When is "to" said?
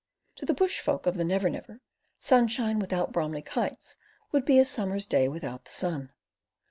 0.37-0.47